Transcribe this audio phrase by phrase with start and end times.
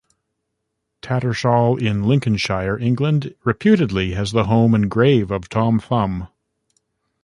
[1.03, 6.27] Tattershall in Lincolnshire, England, reputedly has the home and grave of Tom Thumb.